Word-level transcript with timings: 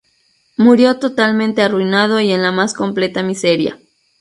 Murió 0.57 0.97
totalmente 0.97 1.61
arruinado 1.61 2.19
y 2.21 2.31
en 2.31 2.41
la 2.41 2.51
más 2.51 2.73
completa 2.73 3.21
miseria. 3.21 3.77